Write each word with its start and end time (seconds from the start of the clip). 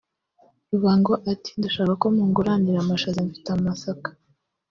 "Rubango 0.71 1.13
ati 1.31 1.49
"Ndashaka 1.57 1.93
ko 2.01 2.05
munguranira 2.15 2.77
amashaza 2.81 3.25
mfite 3.27 3.49
amasaka 3.57 4.07